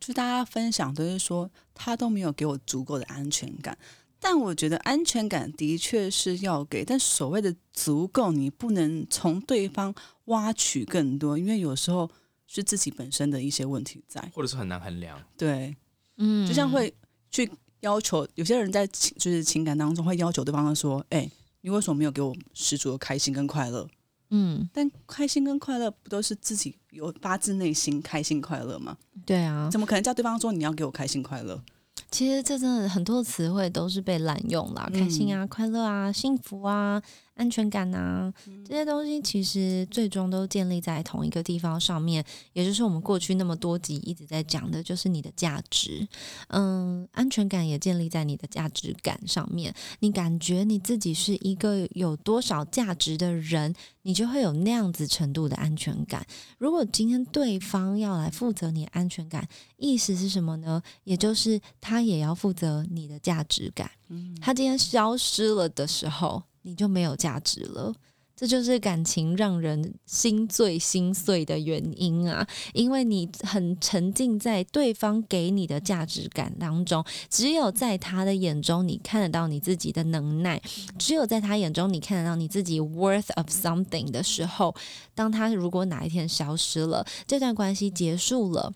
[0.00, 3.78] 就大家分享都是说，他都没有给我足够的安全感。
[4.18, 9.94] 但我觉得安全感的确是要给，但所谓的足够，你不能从对方
[10.26, 12.10] 挖取更多，因为有时候
[12.46, 15.22] 是自己本身的一些问题在，或者是很难衡量。
[15.36, 15.76] 对，
[16.16, 16.92] 嗯，就像会
[17.30, 17.50] 去
[17.80, 23.86] 要求有些人在情就是情感当中会要求对方说：“哎，你为什么没有给我十足的开心跟快乐？”
[24.30, 28.96] 嗯，但开心跟快乐不都是自己有发自内心开心快乐吗？
[29.24, 31.62] 对啊，怎么可能叫对方说你要给我开心快乐？
[32.10, 37.02] 其实这真的很多词汇都是被滥用了，开心啊、快乐啊、幸福啊。
[37.36, 38.32] 安全感呐，
[38.64, 46.08] 这些东西其实最终都建立在同一个地方上面，也就是我们过去那么多集一直在讲的，就是你的价值。
[46.48, 49.74] 嗯，安全感也建立在你的价值感上面。
[50.00, 56.26] 你感觉你自己是一个有多少价值的人，你就会有那样子程度的安全感。
[56.56, 59.46] 如果今天对方要来负责你安全感，
[59.76, 60.82] 意思是什么呢？
[61.04, 63.90] 也就是他也要负责你的价值感。
[64.40, 66.42] 他今天消失了的时候。
[66.66, 67.94] 你就没有价值了，
[68.34, 72.44] 这就是感情让人心醉心碎的原因啊！
[72.74, 80.60] 因为你很沉浸在对方给你的价值感当中，只有在他的眼中你看得到你自己的能耐，
[80.98, 84.74] 只有在他眼中你看得到你自己 worth of something 的时候，
[85.14, 88.72] 当他如果哪一天消失了，这段关系结束了，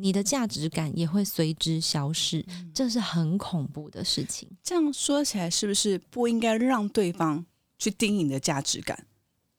[0.00, 4.48] 你的价值感也会随之消失，这是很恐怖的事情。
[4.62, 7.44] 这样说起来，是不是不应该让对方
[7.78, 9.06] 去定义你的价值感？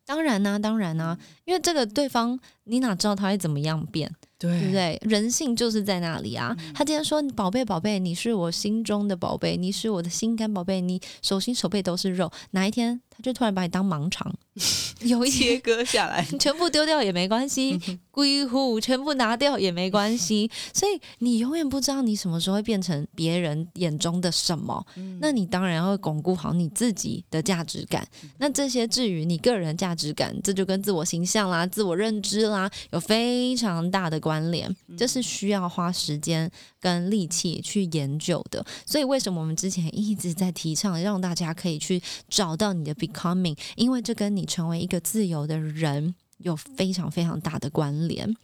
[0.03, 4.13] 当然呢，当然呢，因为这个对方，你哪知道他会怎么样变？
[4.37, 4.99] 对不对？
[5.03, 6.53] 人性就是在那里啊。
[6.73, 14.33] 他今天说：“宝贝，宝贝，你是我心中的宝贝，你是我的心肝宝贝，你手心手背都是肉。”哪一天他就突然把你当盲肠，
[15.01, 17.79] 有一切割下来， 全部丢掉也没关系，
[18.11, 20.49] 归户全部拿掉也没关系。
[20.73, 24.85] 所以你永远不知道你什么时候会变成别人眼中的什么。
[25.19, 28.07] 那你当然要巩固好你自己的价值感。
[28.37, 32.69] 那这些至于你个人价值感，这就跟自我形象啦、自我认知啦。
[32.91, 38.63] 有非常大的关联，这是需要花时间跟力气去研究的。
[38.85, 48.35] 所以为什么我们之前一直在提倡，让大家可以去找到你的 becoming，因为这跟你成为一个自由的人有非常非常大的关联。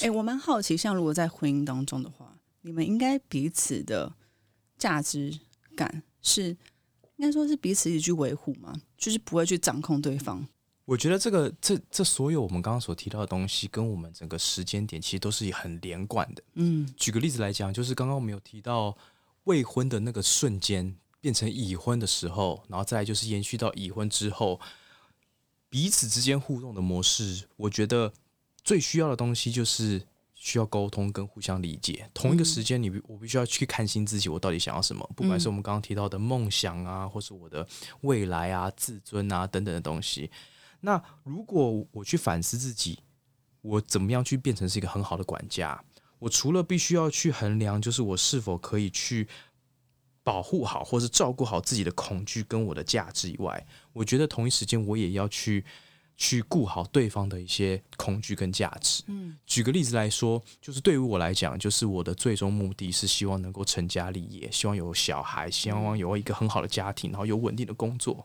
[0.00, 4.12] 哎，我蛮好奇，像如果在婚姻当中的话，你们应该彼此的
[4.78, 5.38] 价值
[5.76, 6.48] 感是
[7.16, 8.74] 应该说是彼此一起去维护吗？
[8.96, 10.46] 就是不会去掌控对方。
[10.86, 16.42] 我觉得这个这这所有我们刚刚所提到的东西，跟我们整个时间点其实都是很连贯的。
[16.54, 18.96] 嗯，举个例子来讲，就是刚刚我们有提到
[19.44, 20.94] 未婚的那个瞬间
[21.24, 24.60] 变成已婚的时候，然后再就是延续到已婚之后，
[25.70, 28.12] 彼此之间互动的模式，我觉得。
[28.66, 30.00] 最需要的东西就是
[30.32, 32.08] 需要沟通跟互相理解。
[32.14, 35.06] 同一个时间，你我必须要去看清自己，我到底想要什么。
[35.14, 37.68] 不管是我们刚刚提到的梦想啊，或是我的
[38.00, 40.30] 未来啊、自尊啊等等的东西。
[40.80, 43.00] 那如果我去反思自己，
[43.60, 45.84] 我怎么样去变成是一个很好的管家？
[46.20, 49.28] 我除了必须要去衡量，就是我是否可以去
[50.24, 55.64] 保护好，或是照顾好自己的恐惧跟我的价值以外，我觉得同一时间我也要去。
[56.16, 59.02] 去顾好对方的一些恐惧跟价值。
[59.08, 68.24] 嗯，举个例子来说，就是对于我来讲，就是我的最终目的是希望能够成家立业，希望有小孩，希望有一个很好的家庭，然后有稳定的工作。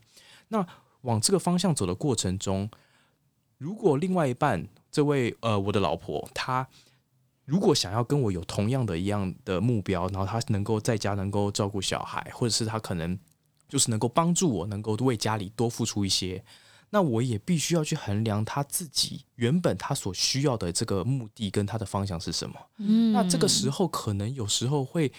[0.49, 0.63] 那
[1.01, 2.69] 往这个方向走的过程中，
[3.57, 6.67] 如果另外一半这位呃我的老婆，她
[7.49, 13.17] 如果想要跟我有同样的一样的目标，然后他能够在家能够照顾小孩，或者是他可能
[13.67, 16.43] 就是能够帮助我，能够为家里多付出一些。
[16.91, 22.55] 那我也必须要去衡量他自己原本他所需要的这个目的跟他的方向是什么。
[22.77, 25.11] 嗯，那这个时候可能有时候会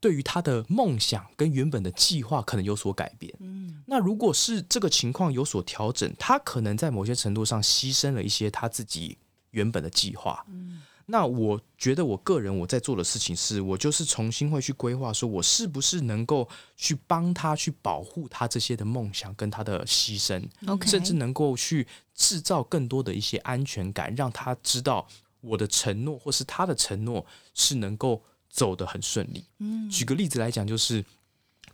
[0.00, 3.34] 对于他的梦想跟原本的计划可能有所改变。
[3.40, 9.16] 嗯，那如果是这个情况有所调整，他可能在某些程度上牺牲了一些他自己
[9.52, 10.44] 原本的计划。
[10.48, 10.82] 嗯。
[11.10, 16.46] 那我觉得我个人我在做的事情是，我就是重新会去规划，说我是不是能够
[16.76, 20.46] 去帮他去保护他这些的梦想跟他的牺牲，
[20.86, 25.08] 甚至能够去制造更多的一些安全感，让他知道
[25.40, 29.42] 我的承诺或是他的承诺是能够走得很顺利。
[29.60, 31.02] 嗯，举个例子来讲，就是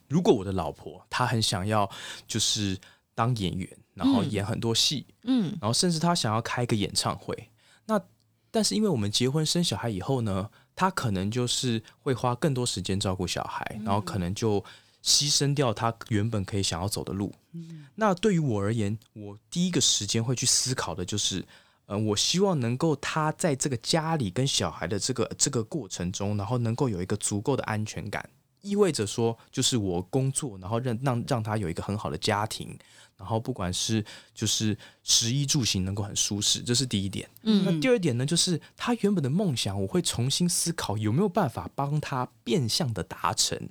[0.07, 1.91] 如果我的老婆她很想要
[2.29, 2.79] 就是
[3.17, 7.51] 当演员，然后演很多戏，嗯，然后甚至她想要开一个演唱会，
[7.87, 8.01] 那。
[8.55, 14.61] 但是因为我们结婚生小孩以后呢，他可能就是会花更多时间照顾小孩，然后可能就
[15.03, 17.35] 牺牲掉他原本可以想要走的路。
[17.97, 21.45] 那对于我而言，我第一个时间会去思考的就是，
[21.87, 28.25] 呃，我希望能够他在这个家里跟小孩的这个这个过程中，然后能够有一个足够的安全感，
[28.65, 32.77] 意味着说，就是我工作，然后让让让他有一个很好的家庭。
[33.17, 34.05] 然后不管是
[34.35, 37.31] 就是食衣住行能够很舒适，这是第一点。
[37.43, 43.69] 嗯，那第二点呢，就是他原本的梦想，我会重新思考有没有办法帮他变相的达成。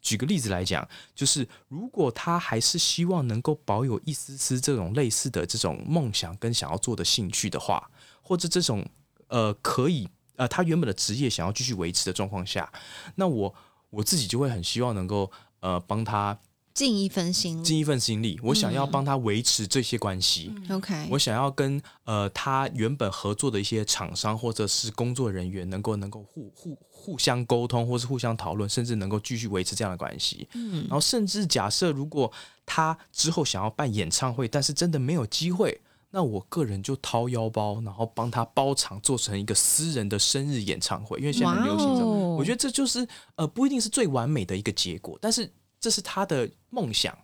[0.00, 7.90] 举个例子来讲，就是如果他还是希望能够保有一丝丝这种类似的这种梦想跟想要做的兴趣的话，
[8.22, 8.82] 或者这种
[9.28, 12.72] 呃可以呃他原本的职业想要继续维持的状况下，
[13.16, 13.54] 那我
[13.90, 15.30] 我自己就会很希望能够
[15.60, 16.38] 呃帮他。
[16.74, 18.38] 尽一份心，尽一份心力。
[18.42, 20.52] 我想要帮他维持这些关系。
[20.68, 30.46] OK，我想要跟呃他原本合作的一些厂商或者是工作人员能够能够互互互相沟通，或是互相讨论，甚至能够继续维持这样的关系。
[30.52, 32.30] 嗯，然后甚至假设如果
[32.66, 35.80] 他之后想要办演唱会，但是真的没有机会，
[36.10, 41.18] 那我个人就掏腰包，然后帮他包场，做成一个私人的生日演唱会。
[41.20, 43.06] 因为现在很流行这种，我觉得这就是
[43.36, 45.50] 呃不一定是最完美的一个结果，但是。
[45.78, 47.16] 这是他的梦想，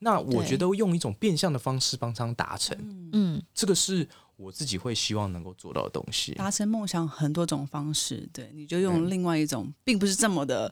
[0.00, 2.76] 那我觉得用一种变相的方式帮他达成，
[3.12, 4.06] 嗯，这个是
[4.36, 6.34] 我自己会希望能够做到的东西。
[6.34, 10.70] 达成梦想很多种方式，对，你就用另外一种，并不是这么的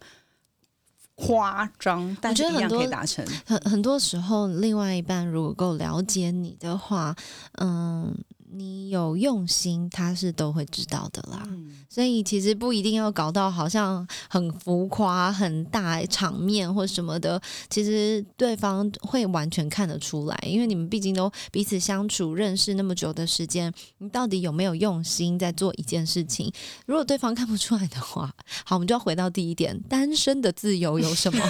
[1.14, 3.24] 夸张，但是一样可以达成。
[3.46, 7.16] 很很多时候，另外一半如果够了解你的话，
[7.60, 8.14] 嗯。
[8.50, 11.46] 你有用心，他是都会知道的啦。
[11.90, 26.50] 所以其实不一定要搞到好像很浮夸、很大场面或什么的，其实对方会完全看得出来，因为你们毕竟都彼此相处、认识那么久的时间，你到底有没有用心在做一件事情？
[26.86, 28.32] 如果对方看不出来的话，
[28.64, 31.42] 好，我们就要回到第一点：单身的自由有什么？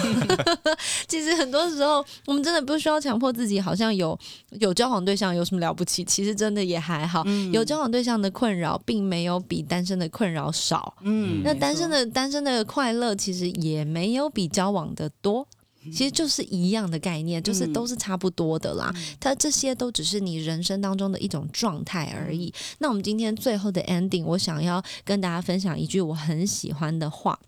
[1.07, 4.17] 其实很多时候，我们真的不需要强迫自己，好像有
[4.59, 6.03] 有交往对象有什么了不起？
[6.03, 6.77] 其实真的也。
[6.89, 7.23] 还好，
[7.53, 10.95] 有交往对象的困扰，并没有比单身的困扰少。
[11.01, 15.47] 嗯，那单身的单身的快乐，其实也没有比交往的多。
[15.93, 18.93] 其实就是一样的概念，就是都是差不多的啦。
[19.17, 22.53] 它这些都只是你人生当中的一种状态而已。
[22.79, 27.39] 那我们今天最后的 ending，我想要跟大家分享一句我很喜欢的话，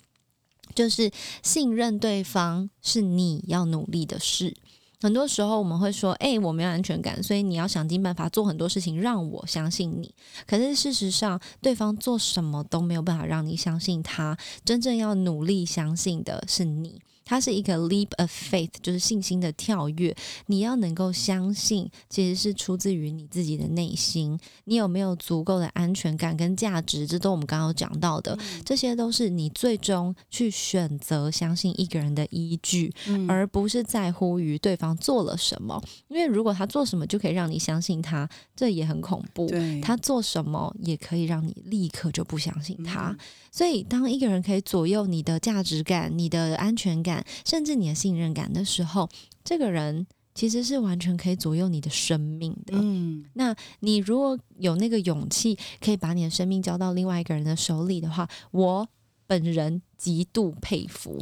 [0.74, 1.12] 就是
[1.44, 4.56] 信任对方是你要努力的事。
[5.02, 10.14] 很多时候我们会说：“哎，我没有安全感，所以你要想尽办法做很多事情让我相信你。”
[10.46, 14.38] 可是事实上，对方做什么都没有办法让你相信他。
[14.64, 17.02] 真正要努力相信的是你。
[17.32, 20.14] 它是一个 leap of faith，就是信心的跳跃。
[20.48, 24.38] 你要能够相信，其实是出自于你自己的内心。
[24.66, 27.08] 你有没有足够的安全感跟价值？
[27.08, 32.94] 这都我们刚刚讲到的，这些都是你最终去选择相信一个人的依据，
[33.30, 35.82] 而不是在乎于对方做了什么。
[36.10, 39.50] 因为如果他做什么就可以让你相信他，这也很恐怖。
[39.82, 43.16] 他做什么也可以让你立刻就不相信他。
[43.54, 49.10] 所以，当一个人可以左右你的价值感、你的安全感，甚至你的信任感的时候，
[49.44, 52.74] 这个人其实是完全可以左右你的生命的。
[52.78, 58.88] 嗯，那你如果有那个勇气，可以把你的生命交到另外一个人的手里的话，我
[59.28, 61.22] 本人极度佩服。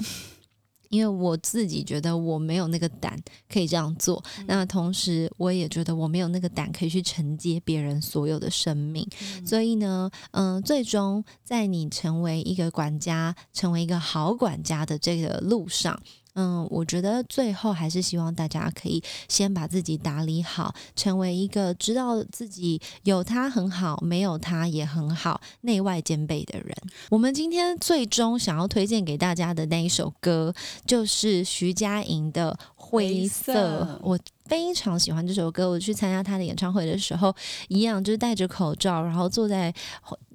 [0.90, 3.18] 因为我自己觉得我没有那个胆
[3.52, 9.08] 可以这样做，那同时我也觉得我没有那个胆可以去承接别人所有的生命，
[9.46, 16.00] 所以呢，嗯，最终在你成为一个管家、成为一个好管家的这个路上。
[16.36, 26.74] 嗯，我觉得最后还是希望大家可以先把自己打理好，成为一个知道自己有他很好，没有他也很好，内外兼备的人。
[27.10, 30.54] 我们今天最终想要推荐给大家的那一首歌，
[30.86, 33.84] 就是徐佳莹的《灰色》。
[34.02, 37.36] 我非常喜欢这首歌，我去参加他的演唱会的时候，
[37.68, 39.74] 一样就是戴着口罩，然后坐在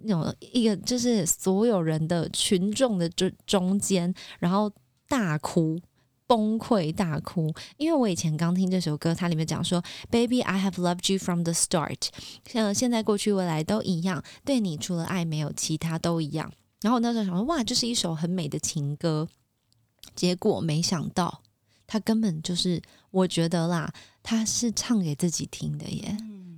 [0.02, 4.70] 那种一个就是所有人的群众的中中间，然后。
[5.14, 5.80] 大哭，
[6.26, 12.08] 崩溃大哭，因为我以前刚听这首歌，它里面讲说，Baby I have loved you from the start，
[12.44, 16.52] 像现在、过去、未来都一样，对你除了爱没有其他都一样。
[16.80, 19.28] 然后我那时候想说，哇，这是一首很美的情歌。
[20.16, 21.42] 结果没想到，
[21.86, 26.16] 他根本就是，我觉得啦，他是唱给自己听的耶。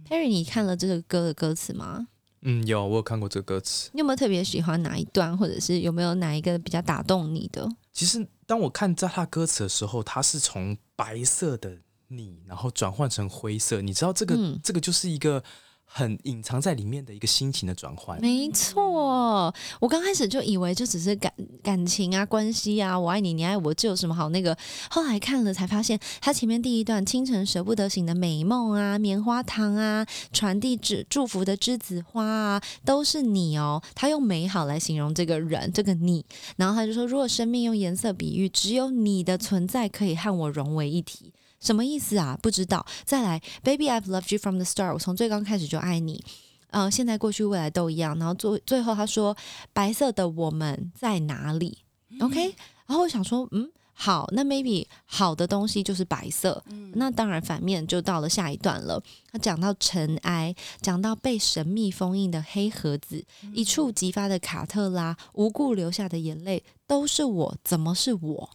[0.09, 2.09] Perry，你看了这个歌的歌词吗？
[2.41, 3.91] 嗯，有，我有看过这个歌词。
[3.93, 7.69] 你有没有特别喜欢哪一段，或者是有没有哪一个比较打动你的？
[7.93, 8.27] 其实。
[8.47, 11.79] 当我看在他歌词的时候，他是从白色的
[12.09, 13.83] 你，然后转换成灰色。
[13.83, 15.43] 你知道这个，这个就是一个。
[15.89, 19.55] 很隐藏在里面的一个心情的转换，没错。
[19.81, 21.33] 我刚开始就以为就只是感
[21.63, 24.57] 感情啊、关系啊，我爱你，你爱我，这有什么好那个？
[24.91, 36.25] 后来看了才发现，他前面第一段“清晨舍不得醒的美梦啊，棉花糖啊，传递祝祝福的栀子花啊，都是你哦。”他用美好来形容这个人，这个你。
[36.57, 42.39] 然后他就说：“如果生命用颜色比喻，只有你的存在可以和我融为一体。”什么意思啊？
[42.43, 42.85] 不知道。
[43.05, 44.93] 再来，Baby I've loved you from the start。
[44.93, 46.25] 我从最刚开始就爱你。
[46.71, 48.19] 呃，现在、过去、未来都一样。
[48.19, 49.37] 然后最最后他说
[49.73, 51.79] ：“白色的我们在哪里
[52.21, 52.55] ？”OK。
[52.87, 56.63] 然后我想说，嗯，好，那 maybe 好的东西就是白色。
[56.95, 59.03] 那当然，反面就到了下一段了。
[59.33, 67.57] 他讲到尘埃，讲到被神秘封印的黑盒子，一触即发的卡特拉，无故流下的眼泪，都是我。
[67.65, 68.51] 怎么是我？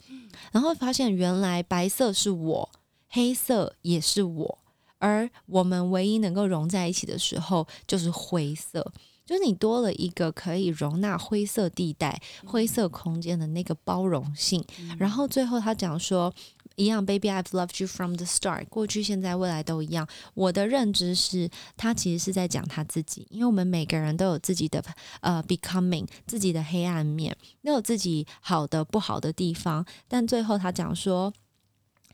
[0.52, 2.70] 然后发现原来白色是我。
[3.12, 4.58] 黑色也是我，
[4.98, 8.92] 而我们唯一能够融在一起的时候，就是灰色。
[9.24, 14.66] 就是你多了一个可以容纳灰色地带、灰色空间的那个包容性。
[14.98, 16.34] 然后最后他讲说，
[16.76, 20.06] 一样，Baby I've loved you from the start，过去、现在、未来都一样。
[20.34, 24.84] 我的认知是他其实是在讲他自己，因为我们每个人都有自己的
[25.22, 29.86] 呃 becoming，自己的黑暗面，都有自己好的、不好的地方。
[30.10, 31.32] 但最后他讲说。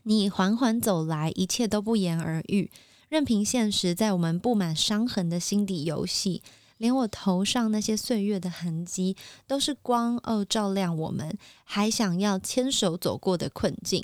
[0.08, 2.70] 你缓缓走来，一切都不言而喻，
[3.10, 6.42] 任凭现实在我们布满伤痕的心底游戏。
[6.78, 9.14] 连我头上那些岁月的痕迹，
[9.46, 14.02] 都是光哦，照亮我们还想要牵手走过的困境。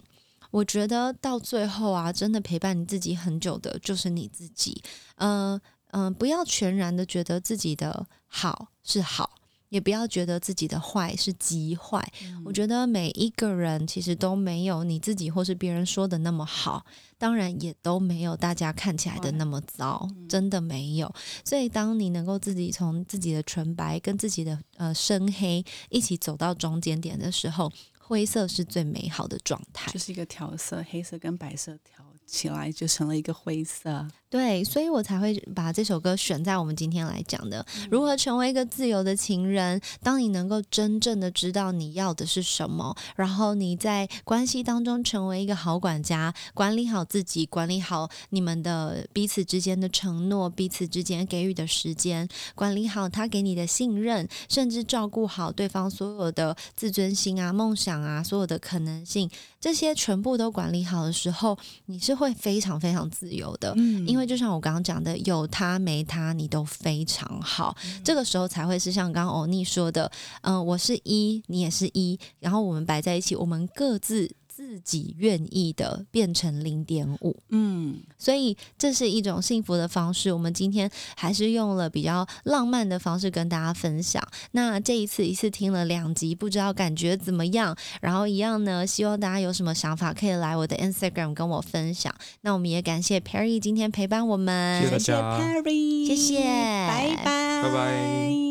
[0.50, 4.82] 我觉得到最后啊，真的陪伴你自己很久的，就是你自己。
[5.16, 5.59] 嗯
[5.92, 9.30] 嗯，不要全然的觉得自己的好是好。
[9.68, 12.06] 也不要觉得自己的坏是极坏。
[12.44, 16.84] 我觉得每一个人其实都没有你自己或是别人说的那么好，
[17.18, 21.12] 当然也都没有大家看起来的那么糟，真的没有。
[21.44, 34.06] 所以，当你能够自己从自己的纯白跟自己的呃深黑一起走到中间点的时候，灰色是最美好的状态，就是一个调色，黑色跟白色调起来就成了一个灰色。
[34.35, 37.64] 对，所以我才会把这首歌选在我们今天来讲的。
[37.89, 39.80] 如何成为一个自由的情人？
[40.03, 59.30] 当你能够真正的知道你要的是什么，然后你在关系当中成为一个好管家，管理好自己，管理好你们的彼此之间的承诺，彼此之间给予的时间，管理好他给你的信任，甚至照顾好对方所有的自尊心啊、梦想啊、所有的可能性，
[59.61, 61.57] 这些全部都管理好的时候，
[61.87, 64.24] 你是会非常非常自由的，嗯，因为。
[64.27, 67.77] 就像我刚刚讲的，有他没他，你都非常好。
[68.03, 70.11] 这个时候才会是像刚刚欧尼说的，
[70.43, 74.31] 嗯，我是一，你也是一，然后我们摆在一起，我们各自。
[74.55, 80.32] 自己愿意的变成零点五，嗯，所以这是一种幸福的方式。
[80.32, 84.22] 我们今天还是用了比较浪漫的方式跟大家分享。
[84.52, 87.76] 那这一次一次听了两集，不知道感觉怎么样？
[88.00, 92.14] 然后一样呢，希望大家有什么想法可以来我的 Instagram 跟我分享。
[92.42, 98.44] 那我们也感谢 Perry 今天陪伴我们，谢谢 Perry，谢谢，拜拜，拜拜。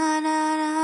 [0.00, 0.79] na na na.